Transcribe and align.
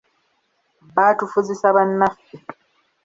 Baatufuzisa 0.95 1.75
bannaffe. 1.75 2.35